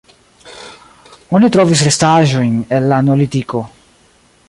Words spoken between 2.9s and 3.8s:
la neolitiko.